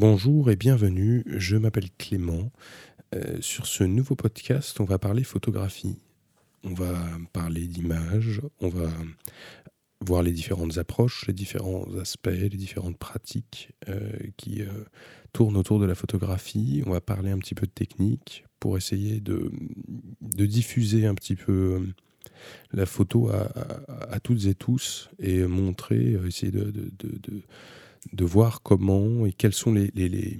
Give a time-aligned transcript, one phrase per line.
[0.00, 2.52] Bonjour et bienvenue, je m'appelle Clément.
[3.16, 5.98] Euh, sur ce nouveau podcast, on va parler photographie.
[6.62, 6.94] On va
[7.32, 8.88] parler d'images, on va
[10.00, 14.68] voir les différentes approches, les différents aspects, les différentes pratiques euh, qui euh,
[15.32, 16.84] tournent autour de la photographie.
[16.86, 19.50] On va parler un petit peu de technique pour essayer de,
[20.20, 21.88] diffuser un petit peu
[22.70, 27.42] la photo à, toutes et tous et montrer, essayer de de
[28.24, 30.38] voir comment et quelles sont les, les,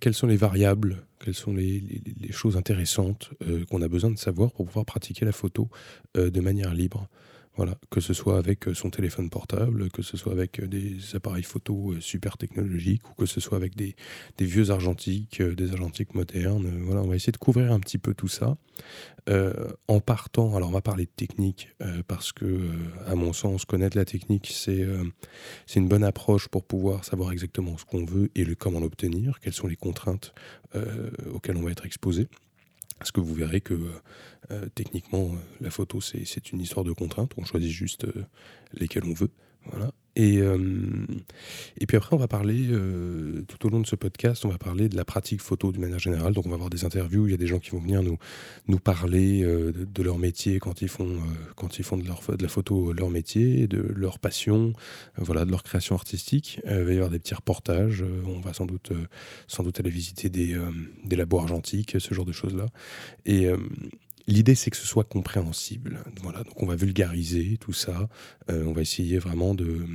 [0.00, 1.82] quelles sont les variables, quelles sont les,
[2.30, 5.68] choses intéressantes euh, qu'on a besoin de savoir pour pouvoir pratiquer la photo
[6.16, 7.08] euh, de manière libre.
[7.56, 11.14] Voilà, que ce soit avec euh, son téléphone portable, que ce soit avec euh, des
[11.14, 13.94] appareils photo euh, super technologiques ou que ce soit avec des,
[14.40, 16.66] vieux argentiques, des argentiques modernes.
[16.82, 18.56] Voilà, on va essayer de couvrir un petit peu tout ça.
[19.86, 21.68] en partant, alors on va parler de technique
[22.08, 22.70] parce que,
[23.06, 24.84] à mon sens, connaître la technique, c'est
[25.76, 29.52] une bonne approche pour pouvoir savoir exactement ce qu'on veut et le, comment l'obtenir, quelles
[29.52, 30.34] sont les contraintes
[31.32, 32.28] auxquelles on va être exposé.
[33.02, 33.74] Parce que vous verrez que
[34.52, 37.32] euh, techniquement, euh, la photo, c'est une histoire de contraintes.
[37.36, 38.24] On choisit juste euh,
[38.74, 39.30] lesquelles on veut.
[39.64, 39.90] Voilà.
[40.14, 40.40] Et,
[41.78, 42.68] et puis après, on va parler,
[43.48, 45.98] tout au long de ce podcast, on va parler de la pratique photo de manière
[45.98, 46.34] générale.
[46.34, 48.18] Donc on va avoir des interviews, il y a des gens qui vont venir nous,
[48.68, 51.18] nous parler de, leur métier quand ils font,
[51.56, 54.74] quand ils font de, leur, de la photo leur métier, de leur passion,
[55.16, 56.60] voilà, de leur création artistique.
[56.66, 58.92] il va y avoir des petits reportages, on va sans doute,
[59.46, 60.56] sans doute aller visiter des,
[61.04, 62.66] des labos argentiques, ce genre de choses-là.
[63.24, 63.48] Et,
[64.26, 66.04] L'idée, c'est que ce soit compréhensible.
[66.22, 68.08] Voilà, donc on va vulgariser tout ça.
[68.50, 69.86] Euh, on va essayer vraiment de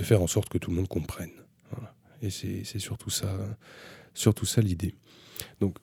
[0.00, 1.32] faire en sorte que tout le monde comprenne.
[2.22, 3.30] Et c'est surtout ça,
[4.14, 4.94] surtout ça l'idée.
[5.60, 5.76] Donc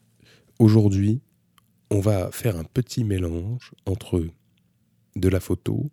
[0.57, 1.21] aujourd'hui,
[1.91, 4.25] on va faire un petit mélange entre
[5.15, 5.91] de la photo,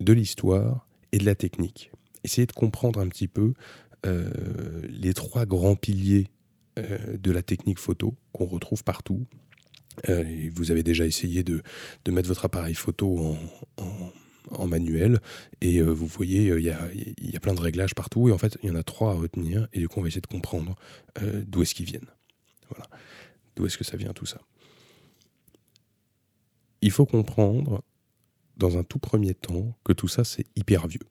[0.00, 1.92] de l'histoire et de la technique.
[2.24, 3.54] Essayer de comprendre un petit peu
[4.04, 4.30] euh,
[4.90, 6.28] les trois grands piliers
[6.78, 9.26] euh, de la technique photo qu'on retrouve partout,
[10.08, 11.62] euh, vous avez déjà essayé de,
[12.08, 13.36] mettre votre appareil photo
[13.76, 15.20] en, manuel
[15.60, 18.58] et euh, vous voyez, euh, il y, a, plein de réglages partout et en fait,
[18.62, 20.74] il y en a trois à retenir et du coup, on va essayer de comprendre
[21.46, 22.10] d'où est-ce qu'ils viennent.
[23.56, 24.40] D'où est-ce que ça vient tout ça
[26.82, 27.82] Il faut comprendre,
[28.56, 31.06] dans un tout premier temps, que tout ça, c'est hyper vieux.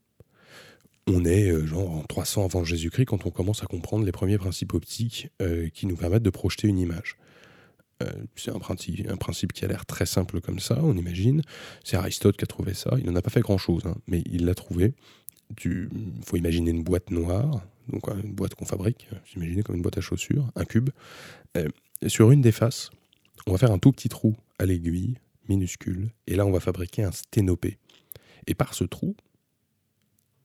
[1.07, 4.73] On est genre en 300 avant Jésus-Christ quand on commence à comprendre les premiers principes
[4.73, 5.29] optiques
[5.73, 7.17] qui nous permettent de projeter une image.
[8.03, 11.41] Euh, c'est un principe, qui a l'air très simple comme ça, on imagine.
[11.83, 12.95] C'est Aristote qui a trouvé ça.
[12.99, 14.93] Il n'en a pas fait grand-chose, hein, mais il l'a trouvé.
[15.65, 15.89] Il
[16.25, 20.01] faut imaginer une boîte noire, donc une boîte qu'on fabrique, imaginez comme une boîte à
[20.01, 20.89] chaussures, un cube.
[21.57, 21.67] Euh,
[22.07, 22.89] sur une des faces,
[23.45, 25.15] on va faire un tout petit trou à l'aiguille,
[25.47, 27.77] minuscule, et là on va fabriquer un sténopé.
[28.47, 29.15] Et par ce trou,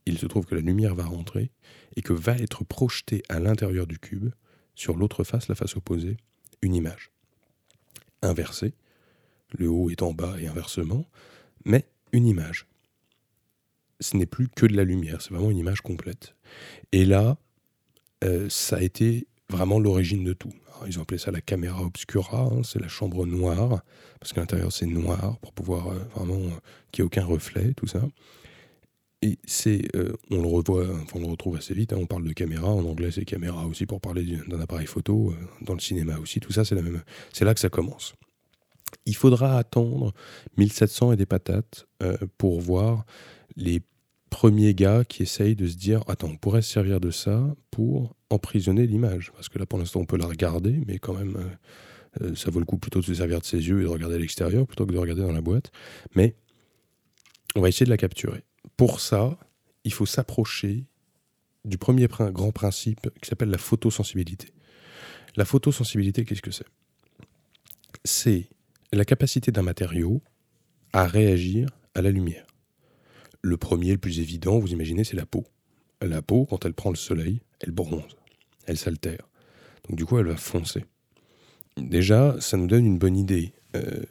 [0.05, 1.51] il se trouve que la lumière va rentrer
[1.97, 4.31] et que va être projetée à l'intérieur du cube,
[4.75, 6.17] sur l'autre face, la face opposée,
[6.61, 7.11] une image
[8.23, 8.75] inversée,
[9.57, 11.07] le haut est en bas et inversement,
[11.65, 12.67] mais une image.
[14.01, 16.35] Ce n'est plus que de la lumière, c'est vraiment une image complète.
[16.93, 17.37] Et là,
[18.25, 20.53] euh, ça a été vraiment l'origine de tout.
[20.87, 23.83] ils ont appelé ça la caméra obscura, hein, c'est la chambre noire,
[24.21, 26.51] parce qu'à l'intérieur c'est noir, pour pouvoir euh, vraiment euh,
[26.93, 28.03] qu'il n'y ait aucun reflet, tout ça.
[29.21, 29.83] Et c'est,
[30.31, 31.93] on le revoit, on le retrouve assez vite.
[31.93, 35.35] Hein, on parle de caméra en anglais, c'est caméra aussi pour parler d'un appareil photo.
[35.61, 37.03] dans le cinéma aussi, tout ça, c'est la même.
[37.33, 38.15] C'est là que ça commence.
[39.07, 40.13] Il faudra attendre
[40.57, 41.87] 1700 et des patates
[42.39, 43.05] pour voir
[43.57, 43.83] les
[44.31, 48.15] premiers gars qui essayent de se dire attends, on pourrait se servir de ça pour
[48.31, 49.33] emprisonner l'image.
[49.35, 51.37] Parce que là, pour l'instant, on peut la regarder, mais quand même,
[52.37, 54.19] ça vaut le coup plutôt de se servir de ses yeux et de regarder à
[54.19, 55.73] l'extérieur plutôt que de regarder dans la boîte.
[56.15, 56.37] Mais
[57.57, 58.45] on va essayer de la capturer
[58.79, 59.37] pour ça,
[59.83, 60.87] il faut s'approcher
[61.65, 64.53] du premier grand principe qui s'appelle la photosensibilité.
[65.37, 66.65] La photosensibilité, qu'est-ce que c'est?
[68.05, 68.49] C'est
[68.93, 70.23] la capacité d'un matériau
[70.93, 72.47] à réagir à la lumière.
[73.43, 75.45] Le premier, le plus évident, vous imaginez, c'est la peau.
[76.01, 78.17] La peau, quand elle prend le soleil, elle bronze,
[78.67, 79.29] elle s'altère.
[79.89, 80.85] Donc du coup, elle va foncer.
[81.77, 84.05] Déjà, ça nous donne une bonne idée euh,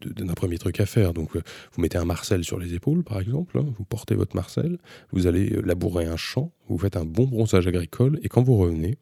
[0.00, 1.12] d'un premier truc à faire.
[1.12, 4.36] Donc, euh, vous mettez un marcel sur les épaules, par exemple, hein, vous portez votre
[4.36, 4.78] marcel,
[5.10, 8.56] vous allez euh, labourer un champ, vous faites un bon bronzage agricole, et quand vous
[8.56, 8.96] revenez,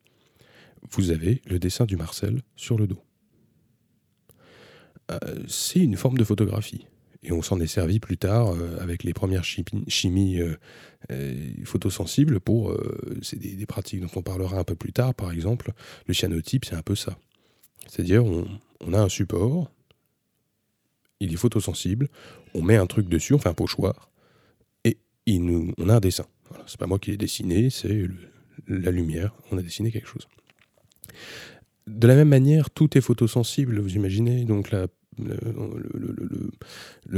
[0.91, 3.03] vous avez le dessin du marcel sur le dos.
[5.47, 6.87] c'est une forme de photographie.
[7.23, 10.41] Et on s'en est servi plus tard avec les premières chimies
[11.65, 12.75] photosensibles pour.
[13.23, 15.73] c'est des, des, pratiques dont on parlera un peu plus tard, par exemple.
[16.06, 17.19] Le cyanotype, c'est un peu ça.
[17.88, 18.47] C'est-à-dire, on,
[18.85, 19.71] on a un support,
[21.21, 22.09] il est photosensible,
[22.55, 24.11] on met un truc dessus, on fait un pochoir,
[24.85, 24.99] et
[25.29, 26.27] on a un dessin.
[26.49, 28.07] Voilà, c'est pas moi qui l'ai dessiné, c'est
[28.67, 29.35] la lumière.
[29.51, 30.29] On a dessiné quelque chose.
[31.87, 34.45] De la même manière, tout est photosensible, vous imaginez.
[34.45, 34.87] Donc la
[35.19, 36.51] le,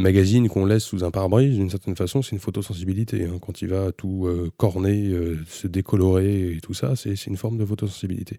[0.00, 3.24] magazine qu'on laisse sous un pare-brise, d'une certaine façon, c'est une photosensibilité.
[3.24, 3.38] Hein.
[3.40, 7.58] Quand il va tout euh, corner, euh, se décolorer et tout ça, c'est une forme
[7.58, 8.38] de photosensibilité.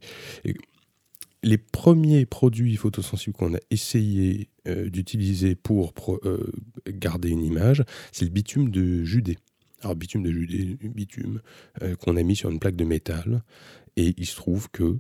[1.44, 5.94] Les premiers produits photosensibles qu'on a essayé euh, d'utiliser pour
[6.88, 9.38] garder une image, c'est le bitume de Judée.
[9.82, 11.42] Alors, bitume de Judée, bitume
[12.00, 13.44] qu'on a mis sur une plaque de métal.
[13.96, 15.00] Et il se trouve que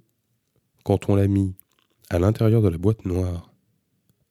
[0.84, 1.54] quand on l'a mis
[2.10, 3.52] à l'intérieur de la boîte noire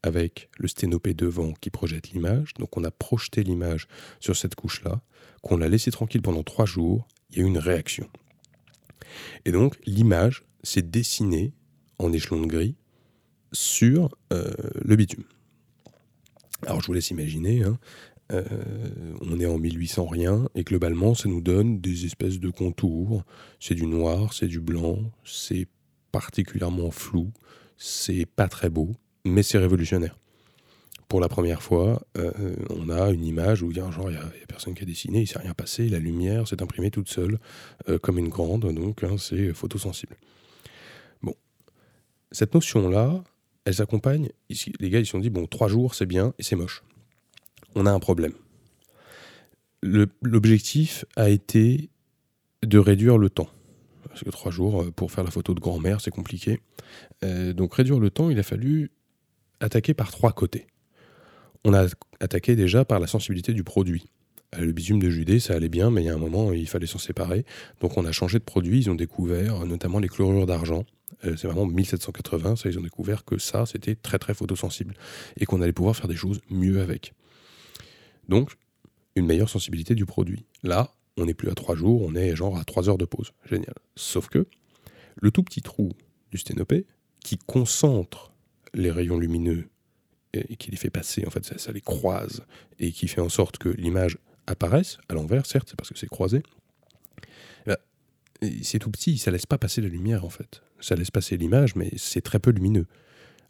[0.02, 2.54] avec le sténopé devant qui projette l'image.
[2.58, 5.00] Donc on a projeté l'image sur cette couche-là,
[5.42, 8.08] qu'on l'a laissé tranquille pendant trois jours, il y a eu une réaction.
[9.44, 11.52] Et donc l'image s'est dessinée
[12.00, 12.74] en échelon de gris
[13.52, 14.50] sur euh,
[14.82, 15.24] le bitume.
[16.66, 17.78] Alors je vous laisse imaginer, hein,
[18.32, 18.44] euh,
[19.22, 23.22] on est en 1800 rien, et globalement ça nous donne des espèces de contours.
[23.58, 25.66] C'est du noir, c'est du blanc, c'est
[26.12, 27.32] particulièrement flou,
[27.76, 28.92] c'est pas très beau,
[29.24, 30.18] mais c'est révolutionnaire.
[31.08, 34.16] Pour la première fois, euh, on a une image où il y a il n'y
[34.16, 37.38] a, personne qui a dessiné, il s'est rien passé, la lumière s'est imprimée toute seule,
[38.00, 40.16] comme une grande, donc hein, c'est photosensible.
[42.32, 43.22] Cette notion-là,
[43.64, 46.56] elle s'accompagne, les gars ils se sont dit, bon, trois jours c'est bien et c'est
[46.56, 46.82] moche.
[47.74, 48.32] On a un problème.
[49.82, 51.88] L'objectif a été
[52.62, 53.48] de réduire le temps
[54.08, 56.60] parce que trois jours euh, pour faire la photo de grand-mère, c'est compliqué.
[57.22, 58.90] donc réduire le temps, il a fallu
[59.60, 60.66] attaqué par trois côtés.
[61.64, 61.86] On a
[62.20, 64.06] attaqué déjà par la sensibilité du produit.
[64.56, 66.66] Euh, le bitume de Judée, ça allait bien, mais il y a un moment, il
[66.68, 67.44] fallait s'en séparer.
[67.80, 68.80] Donc on a changé de produit.
[68.80, 70.84] Ils ont découvert notamment les chlorures d'argent.
[71.24, 74.94] Euh, c'est vraiment 1780, ça, ils ont découvert que ça, c'était très très photosensible.
[75.38, 77.14] Et qu'on allait pouvoir faire des choses mieux avec.
[78.28, 78.52] Donc,
[79.16, 80.46] une meilleure sensibilité du produit.
[80.62, 83.32] Là, on n'est plus à trois jours, on est genre à trois heures de pause.
[83.48, 83.74] Génial.
[83.96, 84.46] Sauf que
[85.20, 85.90] le tout petit trou
[86.30, 86.86] du sténopé,
[87.20, 88.32] qui concentre
[88.72, 89.68] les rayons lumineux
[90.32, 92.42] et qui les fait passer, en fait, ça, les croise
[92.78, 94.16] et qui fait en sorte que l'image
[94.46, 96.42] apparaisse à l'envers, certes, c'est parce que c'est croisé.
[98.62, 100.62] C'est tout petit, ça laisse pas passer la lumière en fait.
[100.80, 102.86] Ça laisse passer l'image, mais c'est très peu lumineux.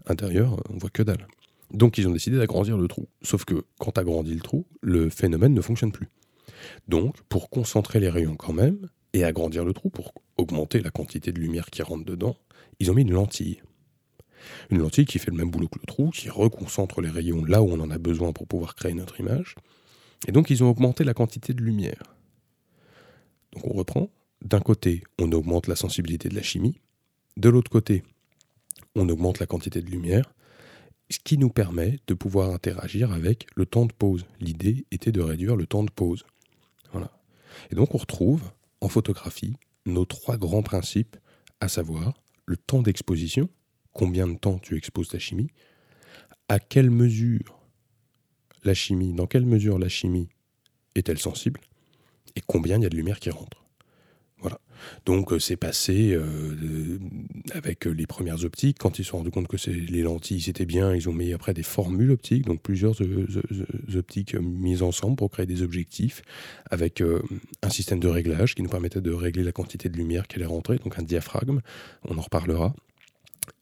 [0.07, 1.27] Intérieur, on voit que dalle.
[1.73, 3.07] Donc ils ont décidé d'agrandir le trou.
[3.23, 6.09] Sauf que quand tu agrandis le trou, le phénomène ne fonctionne plus.
[6.89, 11.33] Donc, pour concentrer les rayons quand même, et agrandir le trou, pour augmenter la quantité
[11.33, 12.37] de lumière qui rentre dedans,
[12.79, 13.63] ils ont mis une lentille.
[14.71, 17.63] Une lentille qui fait le même boulot que le trou, qui reconcentre les rayons là
[17.63, 19.55] où on en a besoin pour pouvoir créer notre image.
[20.29, 22.15] Et donc ils ont augmenté la quantité de lumière.
[23.53, 24.11] Donc on reprend.
[24.43, 26.81] D'un côté, on augmente la sensibilité de la chimie.
[27.37, 28.03] De l'autre côté,
[28.95, 30.33] on augmente la quantité de lumière,
[31.11, 34.25] ce qui nous permet de pouvoir interagir avec le temps de pause.
[34.41, 36.25] L'idée était de réduire le temps de pause.
[36.93, 37.11] Voilà.
[37.71, 38.51] Et donc on retrouve
[38.81, 39.57] en photographie
[39.87, 41.17] nos trois grands principes,
[41.61, 42.15] à savoir
[42.47, 43.49] le temps d'exposition,
[43.93, 45.51] combien de temps tu exposes ta chimie,
[46.49, 47.61] à quelle mesure
[48.65, 50.29] la chimie, dans quelle mesure la chimie
[50.95, 51.61] est-elle sensible,
[52.37, 53.60] et combien il y a de lumière qui rentre.
[55.07, 56.99] Donc euh, c'est passé euh,
[57.53, 58.79] avec les premières optiques.
[58.79, 61.55] Quand ils se sont rendus compte que les lentilles c'était bien, ils ont mis après
[61.55, 62.97] des formules optiques, donc plusieurs
[63.95, 66.23] optiques mises ensemble pour créer des objectifs
[66.71, 67.23] avec euh,
[67.63, 70.47] un système de réglage qui nous permettait de régler la quantité de lumière qui allait
[70.47, 71.61] rentrer, donc un diaphragme.
[72.05, 72.75] On en reparlera.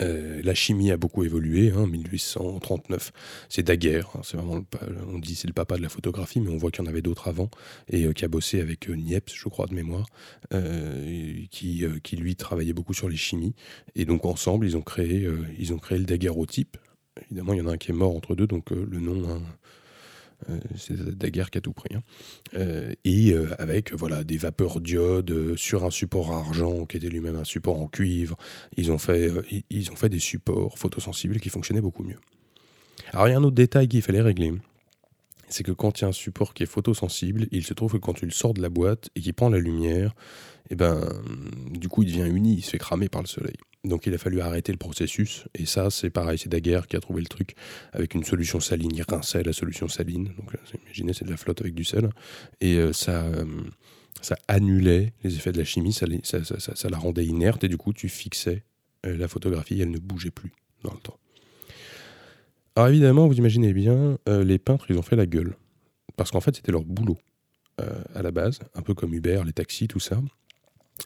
[0.03, 3.13] Euh, la chimie a beaucoup évolué, hein, 1839.
[3.49, 4.65] C'est Daguerre, hein, c'est vraiment
[5.09, 7.03] on dit c'est le papa de la photographie, mais on voit qu'il y en avait
[7.03, 7.51] d'autres avant,
[7.89, 10.07] et euh, qui a bossé avec euh, Niepce, je crois, de mémoire,
[11.51, 13.55] qui, qui lui travaillait beaucoup sur les chimies.
[13.95, 15.29] Et donc ensemble, ils ont créé,
[15.59, 16.77] ils ont créé le daguerreotype.
[17.27, 19.43] Évidemment, il y en a un qui est mort entre deux, donc le nom hein,
[20.77, 21.95] c'est Daguerre qui a tout pris.
[21.95, 22.03] Hein.
[22.55, 27.37] Euh, et euh, avec voilà, des vapeurs diodes sur un support argent qui était lui-même
[27.37, 28.37] un support en cuivre.
[28.77, 29.31] Ils ont, fait,
[29.71, 32.19] ils ont fait des supports photosensibles qui fonctionnaient beaucoup mieux.
[33.13, 34.53] Alors il y a un autre détail qu'il fallait régler.
[35.49, 37.99] C'est que quand il y a un support qui est photosensible, il se trouve que
[37.99, 40.15] quand tu le sors de la boîte et qu'il prend la lumière,
[40.71, 41.09] et eh ben,
[41.71, 43.57] du coup il devient uni, il se fait cramer par le soleil.
[43.85, 45.45] Donc il a fallu arrêter le processus.
[45.55, 47.55] Et ça, c'est pareil, c'est Daguerre qui a trouvé le truc
[47.93, 48.91] avec une solution saline.
[48.95, 50.33] Il rinçait la solution saline.
[50.37, 50.53] Donc
[50.85, 52.11] imaginez, c'est de la flotte avec du sel.
[52.61, 53.45] Et euh, ça, euh,
[54.21, 56.09] ça annulait les effets de la chimie, ça,
[56.91, 57.65] la rendait inerte.
[57.65, 58.65] Et du coup, tu fixais
[59.07, 60.53] euh, la photographie, elle ne bougeait plus
[60.83, 61.19] dans le temps.
[62.79, 65.57] Alors évidemment, vous imaginez bien, les peintres, ils ont fait la gueule.
[66.17, 67.19] Parce qu'en fait, c'était leur boulot
[68.15, 70.21] à la base, un peu comme Uber, les taxis, tout ça.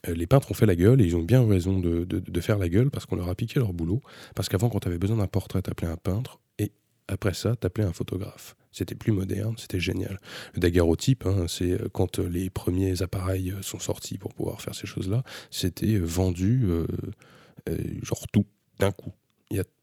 [0.07, 2.69] Euh, les peintres ont fait la gueule et ils ont bien raison de, faire la
[2.69, 4.03] gueule parce qu'on leur a piqué leur boulot.
[4.35, 6.73] Parce qu'avant, quand tu avais besoin d'un portrait, t'appelais un peintre et
[7.09, 8.55] après ça, t'appelais un photographe.
[8.71, 10.21] C'était plus moderne, c'était génial.
[10.53, 14.87] Le daguerreotype, hein, c'est euh, quand les premiers appareils sont sortis pour pouvoir faire ces
[14.87, 16.69] choses-là, c'était vendu
[18.03, 18.45] genre tout,
[18.79, 19.15] d'un coup.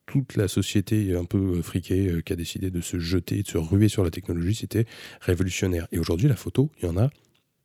[0.10, 3.90] Toute la société un peu friquée qui a décidé de se jeter, de se ruer
[3.90, 4.86] sur la technologie, c'était
[5.22, 5.88] révolutionnaire.
[5.92, 7.12] Et aujourd'hui, la photo, il y en a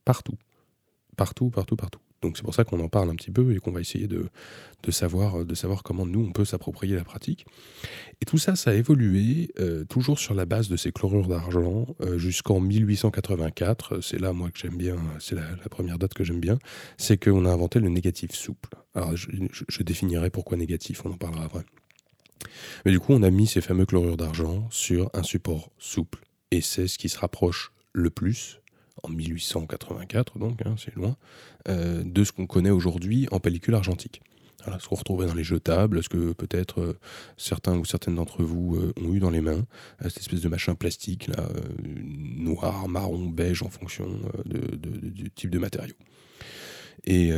[0.04, 0.36] partout.
[1.16, 2.00] Partout, partout, partout.
[2.20, 4.30] Donc c'est pour ça qu'on en parle un petit peu et qu'on va essayer de,
[4.90, 7.46] savoir, de savoir comment nous, on peut s'approprier la pratique.
[8.22, 11.86] Et tout ça, ça a évolué euh, toujours sur la base de ces chlorures d'argent
[12.00, 14.00] euh, jusqu'en 1884.
[14.00, 16.58] C'est là, moi, que j'aime bien, c'est la, première date que j'aime bien,
[16.96, 18.70] c'est qu'on a inventé le négatif souple.
[18.94, 21.64] Alors je définirai pourquoi négatif, on en parlera après.
[22.84, 26.20] Mais du coup, on a mis ces fameux chlorures d'argent sur un support souple.
[26.50, 28.60] Et c'est ce qui se rapproche le plus
[29.02, 31.16] en 1884, donc hein, c'est loin,
[31.68, 34.22] euh, de ce qu'on connaît aujourd'hui en pellicule argentique.
[34.64, 36.98] Voilà, ce qu'on retrouvait dans les jetables, ce que peut-être euh,
[37.36, 39.66] certains ou certaines d'entre vous euh, ont eu dans les mains,
[40.00, 41.48] cette espèce de machin plastique là,
[41.82, 44.08] noir, marron, beige en fonction
[44.46, 45.94] du type de matériau.
[47.04, 47.30] Et,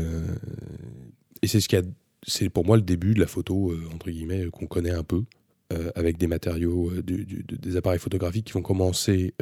[1.43, 1.83] et c'est ce qui a,
[2.23, 5.25] c'est pour moi le début de la photo entre guillemets qu'on connaît un peu,
[5.73, 9.35] euh, avec des matériaux, euh, des appareils photographiques qui vont commencer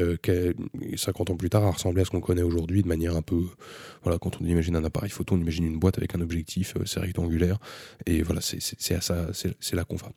[0.96, 3.20] 50 euh, ans plus tard à ressembler à ce qu'on connaît aujourd'hui de manière un
[3.20, 3.44] peu.
[4.02, 6.98] Voilà, quand on imagine un appareil photo, on imagine une boîte avec un objectif, c'est
[6.98, 7.58] rectangulaire,
[8.06, 10.12] et voilà, c'est à ça, c'est là qu'on va.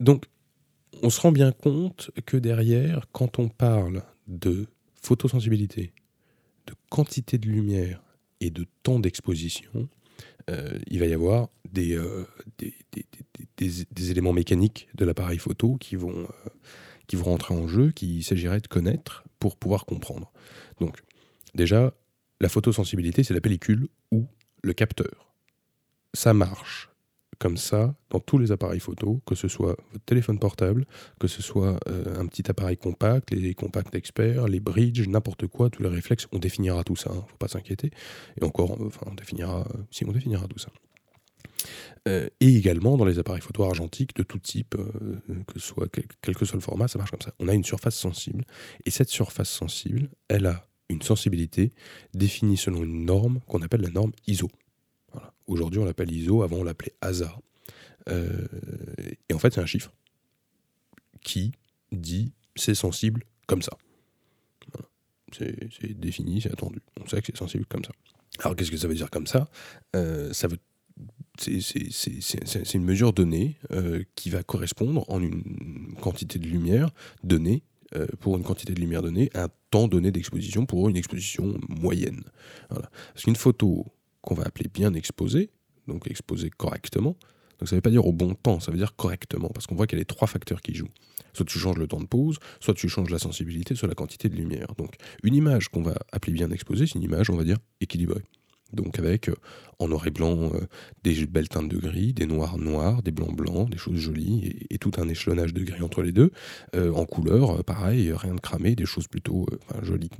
[0.00, 0.26] Donc,
[1.02, 4.66] on se rend bien compte que derrière, quand on parle de
[5.00, 5.94] photosensibilité,
[6.66, 8.02] de quantité de lumière
[8.42, 9.88] et de temps d'exposition,
[10.86, 11.98] il va y avoir des,
[12.58, 12.74] des,
[13.58, 16.50] des, éléments mécaniques de l'appareil photo qui vont, euh,
[17.06, 20.32] qui vont rentrer en jeu, qu'il s'agirait de connaître pour pouvoir comprendre.
[20.80, 21.02] Donc,
[21.54, 21.92] déjà,
[22.40, 24.26] la photosensibilité, c'est la pellicule ou
[24.62, 25.32] le capteur.
[26.14, 26.90] Ça marche
[27.38, 30.86] comme ça dans tous les appareils photo, que ce soit votre téléphone portable,
[31.20, 35.70] que ce soit euh, un petit appareil compact, les compacts experts, les bridges, n'importe quoi,
[35.70, 37.90] tous les réflexes, on définira tout ça, ne hein, faut pas s'inquiéter.
[38.40, 40.70] Et encore, enfin, on définira, si on définira tout ça.
[42.06, 46.34] Euh, et également dans les appareils photo argentiques de tout type, euh, que soit quel,
[46.34, 47.32] que soit le format, ça marche comme ça.
[47.38, 48.44] On a une surface sensible,
[48.84, 51.72] et cette surface sensible, elle a une sensibilité
[52.14, 54.48] définie selon une norme qu'on appelle la norme ISO.
[55.48, 57.36] Aujourd'hui, on l'appelle ISO, avant on l'appelait ASA.
[58.08, 58.46] Euh,
[59.28, 59.92] et en fait, c'est un chiffre
[61.22, 61.52] qui
[61.90, 63.76] dit c'est sensible comme ça.
[65.36, 66.80] C'est défini, c'est attendu.
[67.00, 67.90] On sait que c'est sensible comme ça.
[68.40, 69.48] Alors qu'est-ce que ça veut dire comme ça?
[69.92, 70.58] Ça veut
[71.38, 76.90] c'est une mesure donnée euh, qui va correspondre en une quantité de lumière
[77.22, 77.62] donnée
[77.94, 82.22] euh, pour une quantité de lumière donnée, un temps donné d'exposition pour une exposition moyenne.
[82.68, 83.86] Parce qu'une photo
[84.28, 85.48] qu'on va appeler bien exposée,
[85.86, 87.16] donc exposée correctement,
[87.58, 89.74] donc ça ne veut pas dire au bon temps, ça veut dire correctement, parce qu'on
[89.74, 90.90] voit qu'il y a les trois facteurs qui jouent.
[91.32, 94.28] Soit tu changes le temps de pause, soit tu changes la sensibilité, soit la quantité
[94.28, 94.74] de lumière.
[94.76, 98.22] Donc une image qu'on va appeler bien exposée, c'est une image, on va dire, équilibrée.
[98.72, 99.34] Donc avec euh,
[99.78, 100.66] en noir et blanc euh,
[101.02, 104.78] des belles teintes de gris, des noirs noirs, des blancs blancs, des choses jolies et,
[104.78, 106.30] tout un échelonnage de gris entre les deux.
[106.74, 109.46] Euh, en couleur, pareil, rien de cramé, des choses plutôt
[109.82, 110.10] jolies.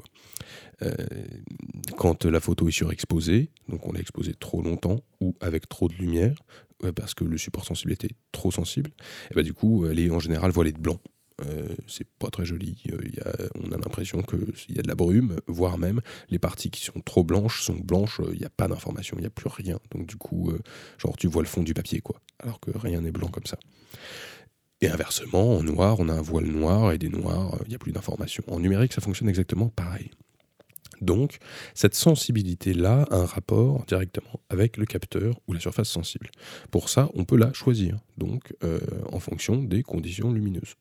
[1.97, 5.95] quand la photo est surexposée, donc on l'a exposée trop longtemps ou avec trop de
[5.95, 6.35] lumière,
[6.95, 8.90] parce que le support sensible était trop sensible,
[9.31, 11.00] et bah du coup elle est en général voilée de blanc.
[11.47, 12.83] Euh, c'est pas très joli.
[12.90, 16.85] Euh, on a l'impression qu'il y a de la brume, voire même les parties qui
[16.85, 19.78] sont trop blanches sont blanches, il n'y a pas d'information, il n'y a plus rien.
[19.92, 20.59] Donc du coup, euh,
[20.99, 22.21] genre tu vois le fond du papier, quoi.
[22.40, 23.59] Alors que rien n'est blanc comme ça.
[24.80, 27.78] Et inversement, en noir, on a un voile noir et des noirs, il n'y a
[27.78, 28.45] plus d'informations.
[28.49, 30.11] En numérique, ça fonctionne exactement pareil.
[31.00, 31.38] Donc,
[31.75, 36.30] cette sensibilité-là a un rapport directement avec le capteur ou la surface sensible.
[36.73, 38.52] Pour ça, on peut la choisir, donc
[39.12, 40.75] en fonction des conditions lumineuses.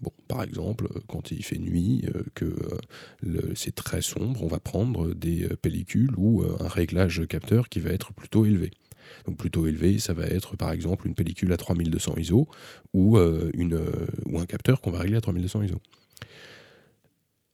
[0.00, 4.46] Bon, par exemple, euh, quand il fait nuit, euh, que euh, c'est très sombre, on
[4.46, 8.70] va prendre des pellicules ou un réglage capteur qui va être plutôt élevé.
[9.26, 12.46] Donc plutôt élevé, ça va être par exemple une pellicule à 3200 ISO
[12.92, 15.76] ou, ou un capteur qu'on va régler à 3200 ISO.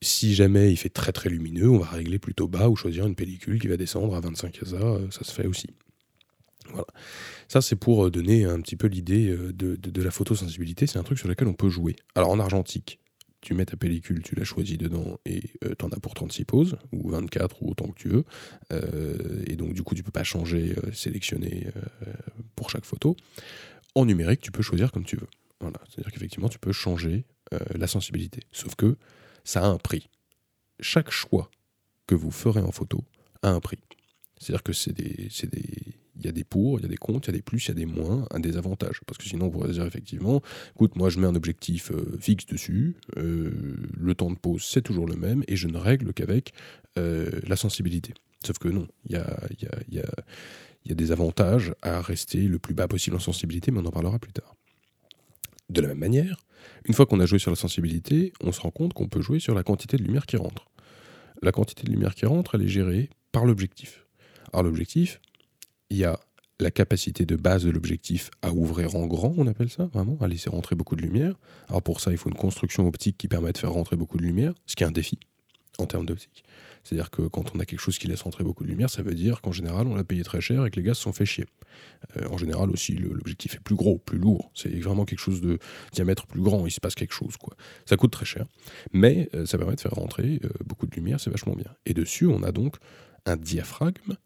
[0.02, 3.14] Si jamais il fait très très lumineux, on va régler plutôt bas ou choisir une
[3.14, 5.68] pellicule qui va descendre à 25 ASA, ça se fait aussi.
[6.68, 6.86] Voilà.
[7.48, 10.86] Ça, c'est pour euh, donner un petit peu l'idée euh, de, de, la photosensibilité.
[10.86, 11.96] C'est un truc sur lequel on peut jouer.
[12.14, 13.00] Alors en argentique,
[13.40, 16.44] tu mets ta pellicule, tu la choisis dedans et euh, tu en as pour 36
[16.44, 18.24] poses, ou 24, ou autant que tu veux.
[19.46, 21.68] et donc, du coup, tu peux pas changer, sélectionner
[22.56, 23.16] pour chaque photo.
[23.94, 25.28] En numérique, tu peux choisir comme tu veux.
[25.60, 25.78] Voilà.
[25.88, 27.26] C'est-à-dire qu'effectivement, tu peux changer
[27.74, 28.40] la sensibilité.
[28.50, 28.96] Sauf que
[29.44, 30.08] ça a un prix.
[30.80, 31.50] Chaque choix
[32.06, 33.04] que vous ferez en photo
[33.42, 33.78] a un prix.
[34.38, 35.93] C'est-à-dire que c'est des, des
[36.24, 37.64] il y a des pour, il y a des contre, il y a des plus,
[37.66, 39.00] il y a des moins, un désavantage.
[39.06, 40.42] Parce que sinon, on pourrait dire effectivement,
[40.74, 44.82] écoute, moi je mets un objectif euh, fixe dessus, euh, le temps de pause c'est
[44.82, 46.52] toujours le même, et je ne règle qu'avec
[46.96, 48.14] la sensibilité.
[48.46, 49.40] Sauf que non, il y, a,
[49.90, 53.90] y a des avantages à rester le plus bas possible en sensibilité, mais on en
[53.90, 54.54] parlera plus tard.
[55.70, 56.36] De la même manière,
[56.84, 59.40] une fois qu'on a joué sur la sensibilité, on se rend compte qu'on peut jouer
[59.40, 60.66] sur la quantité de lumière qui rentre.
[61.42, 64.06] La quantité de lumière qui rentre, elle est gérée par l'objectif.
[64.52, 65.20] Alors l'objectif,
[65.94, 66.18] il y a
[66.60, 70.28] la capacité de base de l'objectif à ouvrir en grand, on appelle ça vraiment, à
[70.28, 71.34] laisser rentrer beaucoup de lumière.
[71.68, 74.22] Alors pour ça, il faut une construction optique qui permet de faire rentrer beaucoup de
[74.22, 75.18] lumière, ce qui est un défi
[75.78, 76.44] en termes d'optique.
[76.84, 79.14] C'est-à-dire que quand on a quelque chose qui laisse rentrer beaucoup de lumière, ça veut
[79.14, 81.26] dire qu'en général, on l'a payé très cher et que les gars se sont fait
[81.26, 81.46] chier.
[82.16, 84.50] Euh, en général aussi, l'objectif est plus gros, plus lourd.
[84.54, 85.58] C'est vraiment quelque chose de
[85.92, 86.66] diamètre plus grand.
[86.66, 87.56] Il se passe quelque chose, quoi.
[87.86, 88.46] Ça coûte très cher,
[88.92, 91.18] mais euh, ça permet de faire rentrer euh, beaucoup de lumière.
[91.18, 91.72] C'est vachement bien.
[91.86, 92.76] Et dessus, on a donc
[93.26, 94.16] un diaphragme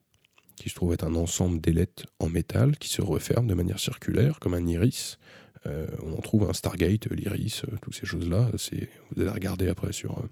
[0.59, 4.41] qui se trouve être un ensemble d'ailettes en métal qui se referme de manière circulaire,
[4.41, 5.19] comme un iris.
[5.65, 8.51] on en trouve un Stargate, l'iris, toutes ces choses-là.
[8.53, 10.23] Vous allez regarder après sur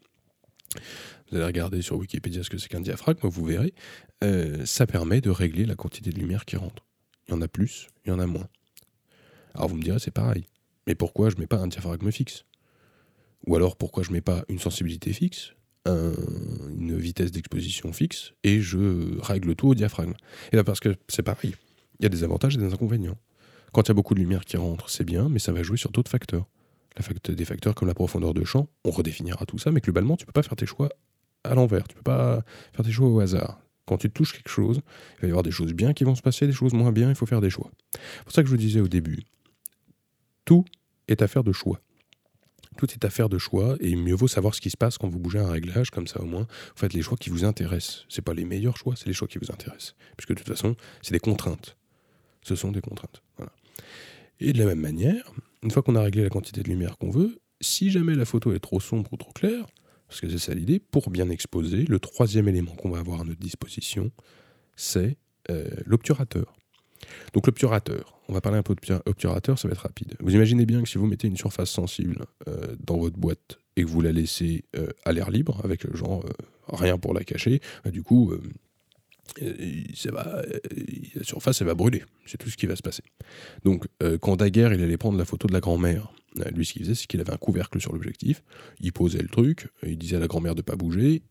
[1.28, 3.74] vous allez regarder sur Wikipédia ce que c'est qu'un diaphragme, vous verrez,
[4.22, 6.86] euh, ça permet de régler la quantité de lumière qui rentre.
[7.26, 8.48] Il y en a plus, il y en a moins.
[9.54, 10.46] Alors vous me direz, c'est pareil.
[10.86, 12.44] Mais pourquoi je ne mets pas un diaphragme fixe?
[13.46, 15.52] Ou alors pourquoi je ne mets pas une sensibilité fixe,
[15.86, 20.14] une vitesse d'exposition fixe, et je règle tout au diaphragme
[20.48, 21.54] Et bien parce que c'est pareil.
[21.98, 23.16] Il y a des avantages et des inconvénients.
[23.72, 25.76] Quand il y a beaucoup de lumière qui rentre, c'est bien, mais ça va jouer
[25.76, 26.46] sur d'autres facteurs.
[27.28, 30.26] des facteurs comme la profondeur de champ, on redéfinira tout ça, mais globalement, tu ne
[30.26, 30.88] peux pas faire tes choix
[31.44, 31.86] à l'envers.
[31.88, 33.60] Tu peux pas faire des choix au hasard.
[33.86, 34.80] Quand tu touches quelque chose,
[35.18, 37.08] il va y avoir des choses bien qui vont se passer, des choses moins bien,
[37.08, 37.70] il faut faire des choix.
[37.92, 39.22] C'est pour ça que je vous disais au début,
[40.44, 40.64] tout
[41.06, 41.80] est affaire de choix.
[42.76, 45.18] Tout est affaire de choix et mieux vaut savoir ce qui se passe quand vous
[45.18, 48.04] bougez un réglage, comme ça au moins, vous faites les choix qui vous intéressent.
[48.08, 49.94] C'est pas les meilleurs choix, c'est les choix qui vous intéressent.
[50.16, 51.76] Puisque de toute façon, c'est des contraintes.
[52.42, 53.22] Ce sont des contraintes.
[54.40, 57.10] Et de la même manière, une fois qu'on a réglé la quantité de lumière qu'on
[57.10, 59.66] veut, si jamais la photo est trop sombre ou trop claire,
[60.08, 63.24] parce que c'est ça l'idée, pour bien exposer, le troisième élément qu'on va avoir à
[63.24, 64.10] notre disposition,
[64.76, 65.16] c'est
[65.50, 66.54] euh, l'obturateur.
[67.32, 70.14] Donc l'obturateur, on va parler un peu d'obturateur, ça va être rapide.
[70.20, 73.82] Vous imaginez bien que si vous mettez une surface sensible euh, dans votre boîte et
[73.82, 76.24] que vous la laissez euh, à l'air libre, avec genre
[76.68, 78.32] rien pour la cacher, bah, du coup,
[79.94, 80.42] ça va,
[81.14, 82.04] la surface elle va brûler.
[82.26, 83.02] C'est tout ce qui va se passer.
[83.64, 83.86] Donc
[84.20, 86.94] quand Daguerre il allait prendre la photo de la grand-mère euh, lui, ce qu'il faisait,
[86.94, 88.42] c'est qu'il avait un couvercle sur l'objectif,
[88.80, 91.22] il posait le truc, il disait à la grand-mère de pas bouger,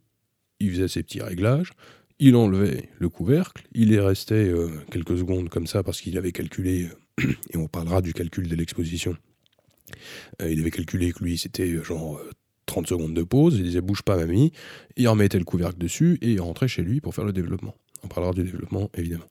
[0.59, 1.71] il faisait ses petits réglages,
[2.19, 6.31] il enlevait le couvercle, il est resté euh, quelques secondes comme ça parce qu'il avait
[6.31, 6.89] calculé,
[7.21, 9.15] euh, et on parlera du calcul de l'exposition,
[10.39, 12.19] il avait calculé que lui, c'était genre
[12.65, 14.51] 30 secondes de pause, il disait bouge pas mamie,
[14.97, 17.75] il remettait le couvercle dessus et il rentrait chez lui pour faire le développement.
[18.03, 19.25] On parlera du développement, évidemment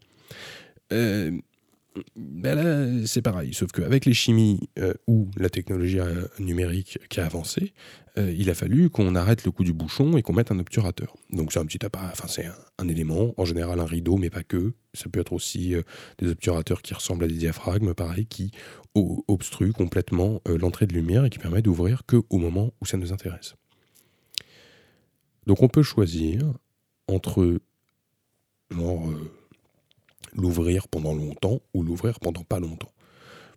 [2.16, 7.20] ben là, c'est pareil, sauf qu'avec les chimies euh, ou la technologie euh, numérique qui
[7.20, 7.72] a avancé,
[8.18, 11.16] euh, il a fallu qu'on arrête le coup du bouchon et qu'on mette un obturateur.
[11.30, 12.46] Donc c'est un petit appareil, enfin c'est
[12.78, 14.72] un, élément, en général un rideau, mais pas que.
[14.92, 15.74] Ça peut être aussi
[16.18, 18.52] des obturateurs qui ressemblent à des diaphragmes, pareil, qui
[18.94, 23.12] obstruent complètement l'entrée de lumière et qui permettent d'ouvrir que au moment où ça nous
[23.12, 23.56] intéresse.
[25.48, 26.42] Donc on peut choisir
[27.08, 27.58] entre
[28.70, 29.12] genre
[30.34, 32.92] l'ouvrir pendant longtemps ou l'ouvrir pendant pas longtemps.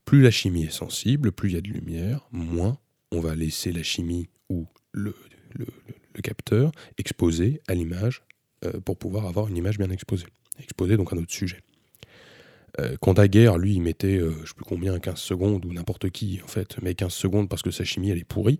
[0.05, 2.77] Plus la chimie est sensible, plus il y a de lumière, moins
[3.11, 5.15] on va laisser la chimie ou le,
[6.23, 8.23] capteur exposé à l'image
[8.65, 10.25] euh, pour pouvoir avoir une image bien exposée.
[10.59, 11.61] Exposé donc à notre sujet.
[12.79, 15.73] Euh, quand Daguerre, lui, il mettait, euh, je ne sais plus combien, 15 secondes, ou
[15.73, 18.59] n'importe qui, en fait, met 15 secondes parce que sa chimie, elle est pourrie,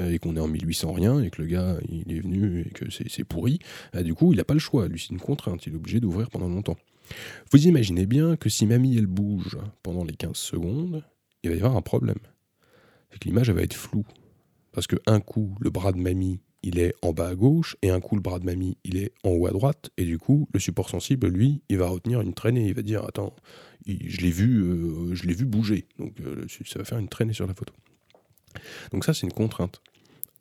[0.00, 2.90] et qu'on est en 1800 rien, et que le gars, il est venu et que
[2.90, 3.60] c'est pourri,
[4.02, 4.88] du coup, il n'a pas le choix.
[4.88, 5.66] Lui, c'est une contrainte.
[5.66, 6.76] Il est obligé d'ouvrir pendant longtemps.
[7.50, 11.04] Vous imaginez bien que si mamie elle bouge pendant les 15 secondes,
[11.42, 12.18] il va y avoir un problème.
[13.10, 14.06] C'est que l'image va être floue.
[14.72, 17.90] Parce que un coup, le bras de mamie, il est en bas à gauche, et
[17.90, 20.48] un coup, le bras de mamie, il est en haut à droite, et du coup,
[20.52, 23.36] le support sensible, lui, il va retenir une traînée, il va dire, attends,
[23.86, 27.34] je l'ai vu, euh, je l'ai vu bouger, donc euh, ça va faire une traînée
[27.34, 27.74] sur la photo.
[28.92, 29.82] Donc ça, c'est une contrainte.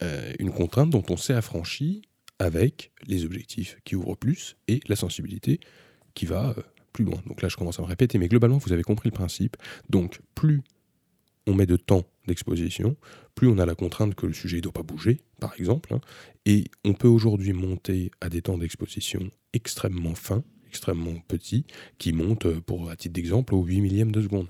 [0.01, 2.01] Euh, une contrainte dont on s'est affranchi
[2.39, 5.59] avec les objectifs qui ouvrent plus et la sensibilité
[6.13, 7.21] qui va euh, plus loin.
[7.27, 9.57] Donc là, je commence à me répéter, mais globalement, vous avez compris le principe.
[9.89, 10.61] Donc, plus
[11.47, 12.95] on met de temps d'exposition,
[13.35, 15.93] plus on a la contrainte que le sujet ne doit pas bouger, par exemple.
[15.93, 16.01] Hein.
[16.45, 21.65] et on peut aujourd'hui monter à des temps d'exposition extrêmement fins, extrêmement petits,
[21.97, 24.47] qui montent, euh, pour à titre d'exemple, au 8 millième de seconde.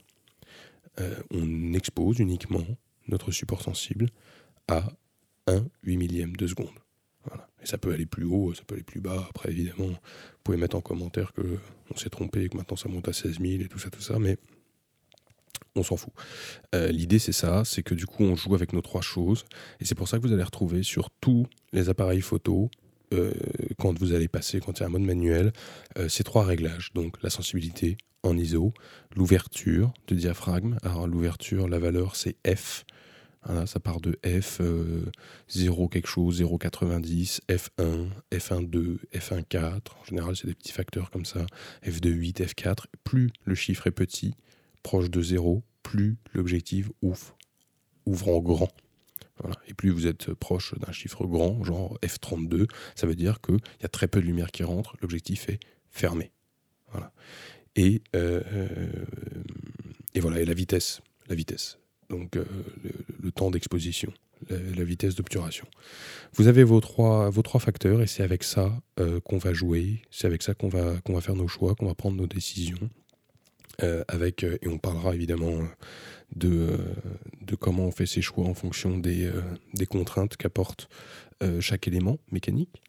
[1.00, 2.64] Euh, on expose uniquement
[3.08, 4.08] notre support sensible
[4.68, 4.92] à
[5.48, 6.83] 1 8 millième de seconde.
[7.64, 9.26] Et ça peut aller plus haut, ça peut aller plus bas.
[9.30, 11.58] Après, évidemment, vous pouvez mettre en commentaire que
[11.94, 14.20] on s'est trompé, que maintenant ça monte à 16 000 et tout ça, tout ça,
[14.20, 14.38] mais
[15.76, 16.14] on s'en fout.
[16.76, 19.46] Euh, l'idée, c'est ça, c'est que du coup, on joue avec nos trois choses,
[19.80, 22.70] et c'est pour ça que vous allez retrouver sur tous les appareils photo,
[23.14, 23.32] euh,
[23.80, 25.54] quand vous allez passer, quand il y a un mode manuel,
[25.98, 26.92] euh, ces trois réglages.
[26.94, 28.74] Donc la sensibilité en ISO,
[29.16, 30.78] l'ouverture de diaphragme.
[30.84, 32.86] Alors l'ouverture, la valeur, c'est F
[33.66, 34.62] ça part de F,
[35.50, 39.80] 0 euh, quelque chose, 0,90, F1, F1,2, F1,4.
[40.02, 41.46] En général, c'est des petits facteurs comme ça.
[41.86, 42.86] F2,8, F4.
[43.04, 44.34] Plus le chiffre est petit,
[44.82, 47.36] proche de 0, plus l'objectif ouvre,
[48.06, 48.70] ouvre en grand.
[49.68, 53.86] Et plus vous êtes proche d'un chiffre grand, genre F32, ça veut dire qu'il y
[53.86, 56.32] a très peu de lumière qui rentre, l'objectif est fermé.
[57.76, 59.06] Et, euh, euh,
[60.14, 61.02] et voilà, et la vitesse.
[61.28, 61.80] La vitesse
[62.14, 62.46] donc euh,
[63.22, 64.14] le, temps d'exposition,
[64.50, 65.66] la, vitesse d'obturation.
[66.34, 70.02] Vous avez vos trois, vos trois facteurs et c'est avec ça euh, qu'on va jouer,
[70.12, 72.90] c'est avec ça qu'on va, qu'on va faire nos choix, qu'on va prendre nos décisions.
[73.82, 75.58] Euh, avec, et on parlera évidemment
[76.36, 76.78] de,
[77.42, 79.32] de comment on fait ses choix en fonction des,
[79.74, 80.90] des contraintes qu'apporte
[81.60, 82.83] chaque élément mécanique.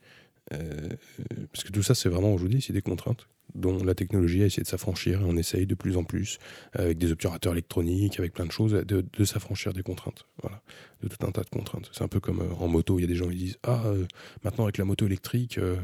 [0.51, 4.43] Parce que tout ça, c'est vraiment, je vous dis, c'est des contraintes dont la technologie
[4.43, 6.39] a essayé de s'affranchir et on essaye de plus en plus,
[6.73, 10.27] avec des obturateurs électroniques, avec plein de choses, de, s'affranchir des contraintes.
[10.43, 10.61] Voilà,
[11.03, 11.91] de tout un tas de contraintes.
[11.93, 13.83] C'est un peu comme euh, en moto, il y a des gens qui disent Ah,
[13.87, 14.07] euh,
[14.43, 15.77] maintenant avec la moto électrique, euh,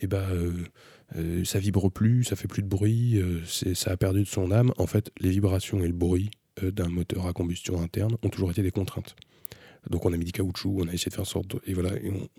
[0.00, 0.26] eh ben,
[1.44, 4.72] ça vibre plus, ça fait plus de bruit, ça a perdu de son âme.
[4.76, 6.30] En fait, les vibrations et le bruit
[6.62, 9.16] d'un moteur à combustion interne ont toujours été des contraintes.
[9.90, 11.56] Donc on a mis du caoutchouc, on a essayé de faire en sorte.
[11.66, 11.90] et voilà,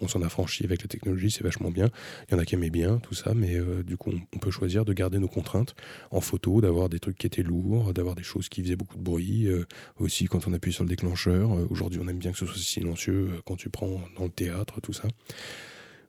[0.01, 1.89] on, s'en a franchi avec la technologie, c'est vachement bien.
[2.27, 4.51] Il y en a qui aimaient bien tout ça, mais euh, du coup on, peut
[4.51, 5.75] choisir de garder nos contraintes
[6.11, 9.03] en photo, d'avoir des trucs qui étaient lourds, d'avoir des choses qui faisaient beaucoup de
[9.03, 9.47] bruit.
[9.47, 9.65] Euh,
[9.99, 12.57] aussi quand on appuie sur le déclencheur, euh, aujourd'hui on aime bien que ce soit
[12.57, 15.07] silencieux quand tu prends dans le théâtre, tout ça.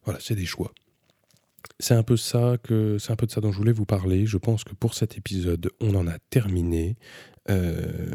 [0.04, 0.72] Voilà, c'est des choix.
[1.80, 4.26] C'est un peu ça que c'est un peu de ça dont je voulais vous parler.
[4.26, 6.96] Je pense que pour cet épisode, on en a terminé.
[7.48, 8.12] Euh,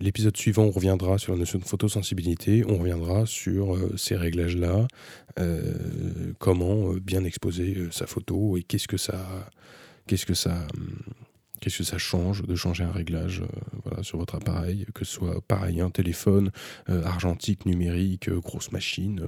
[0.00, 4.88] l'épisode suivant, on reviendra sur la notion de photosensibilité, on reviendra sur euh, ces réglages-là,
[5.38, 9.24] euh, comment bien exposer sa photo et qu'est-ce que ça,
[10.08, 10.66] qu'est-ce que ça,
[11.60, 13.44] qu'est-ce que ça change de changer un réglage
[14.02, 16.50] sur votre appareil, que ce soit pareil, un téléphone,
[16.88, 19.24] argentique, numérique, grosse machine,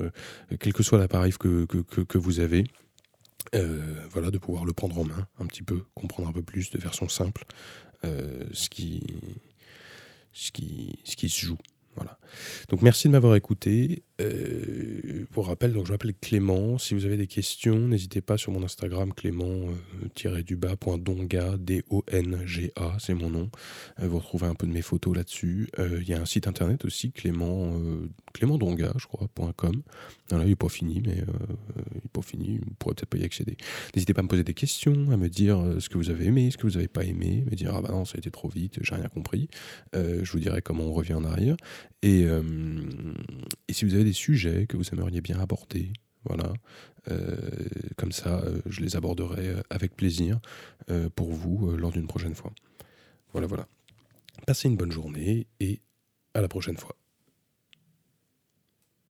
[0.58, 2.64] quel que soit l'appareil que, que, que, vous avez.
[4.10, 6.78] Voilà, de pouvoir le prendre en main un petit peu, comprendre un peu plus de
[6.78, 7.44] version simple,
[8.04, 9.02] euh, ce, qui,
[10.32, 11.58] ce, qui, ce qui se joue.
[11.94, 12.18] Voilà.
[12.68, 14.02] Donc merci de m'avoir écouté.
[14.22, 16.76] Euh, pour rappel, donc je m'appelle Clément.
[16.78, 23.30] Si vous avez des questions, n'hésitez pas sur mon Instagram clément-du-bas.donga, euh, D-O-N-G-A, c'est mon
[23.30, 23.50] nom.
[24.00, 25.70] Euh, vous retrouvez un peu de mes photos là-dessus.
[25.78, 27.72] Il y a un site internet aussi, Clément,
[28.32, 29.82] Clément Donga, je crois, .com.
[30.30, 31.24] Là, il n'est pas fini, mais il
[31.94, 32.58] n'est pas fini.
[32.58, 33.56] Vous pourrez peut-être pas y accéder.
[33.94, 36.48] N'hésitez pas à me poser des questions, à me dire ce que vous avez aimé,
[36.50, 38.48] ce que vous n'avez pas aimé, me dire ah bah non, ça a été trop
[38.48, 39.48] vite, j'ai rien compris.
[39.94, 41.56] je vous dirai comment on revient en arrière.
[42.02, 42.24] Et,
[43.68, 45.92] et si vous avez des sujets que vous aimeriez bien aborder.
[46.24, 46.52] Voilà.
[47.10, 47.38] Euh,
[47.96, 50.40] comme ça, euh, je les aborderai euh, avec plaisir
[51.14, 52.52] pour vous lors d'une prochaine fois.
[53.32, 53.66] Voilà, voilà.
[54.46, 55.80] Passez une bonne journée et
[56.34, 56.96] à la prochaine fois.